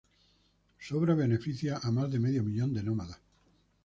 [0.79, 3.21] Su obra beneficia a más de medio millón de nómadas.